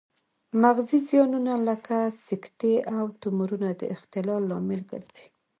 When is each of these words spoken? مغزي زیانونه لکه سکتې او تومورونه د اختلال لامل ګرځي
مغزي 0.61 0.99
زیانونه 1.09 1.53
لکه 1.67 1.97
سکتې 2.27 2.73
او 2.95 3.03
تومورونه 3.21 3.69
د 3.79 3.81
اختلال 3.95 4.41
لامل 4.49 4.81
ګرځي 4.91 5.25